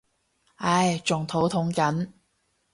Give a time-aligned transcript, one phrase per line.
[0.55, 2.11] 唉仲肚痛緊